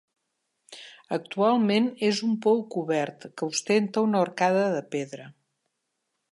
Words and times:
Actualment 1.17 1.89
és 2.09 2.23
un 2.29 2.33
pou 2.47 2.63
cobert 2.77 3.29
que 3.41 3.51
ostenta 3.53 4.07
una 4.09 4.25
arcada 4.29 4.67
de 4.77 4.85
pedra. 4.97 5.33